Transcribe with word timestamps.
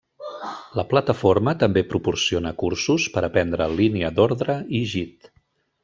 La 0.79 0.85
plataforma 0.93 1.53
també 1.65 1.83
proporciona 1.91 2.55
cursos 2.65 3.07
per 3.17 3.23
aprendre 3.29 3.71
línia 3.77 4.15
d'ordre 4.19 4.61
i 4.81 4.85
Git. 4.97 5.35